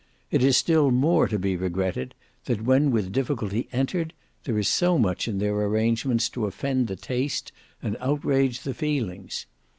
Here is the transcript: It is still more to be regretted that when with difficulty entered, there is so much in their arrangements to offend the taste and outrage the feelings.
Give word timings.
It 0.31 0.43
is 0.43 0.57
still 0.57 0.89
more 0.89 1.27
to 1.27 1.37
be 1.37 1.55
regretted 1.55 2.15
that 2.45 2.63
when 2.63 2.89
with 2.89 3.11
difficulty 3.11 3.69
entered, 3.71 4.15
there 4.45 4.57
is 4.57 4.67
so 4.67 4.97
much 4.97 5.27
in 5.27 5.37
their 5.37 5.53
arrangements 5.53 6.27
to 6.29 6.47
offend 6.47 6.87
the 6.87 6.95
taste 6.95 7.51
and 7.83 7.95
outrage 7.99 8.61
the 8.61 8.73
feelings. 8.73 9.45